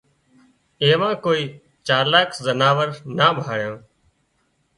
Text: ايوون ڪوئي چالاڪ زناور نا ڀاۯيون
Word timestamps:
ايوون 0.83 1.13
ڪوئي 1.25 1.43
چالاڪ 1.87 2.29
زناور 2.45 2.87
نا 3.17 3.27
ڀاۯيون 3.43 3.77